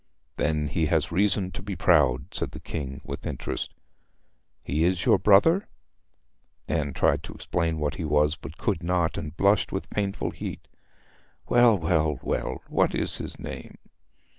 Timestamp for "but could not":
8.35-9.15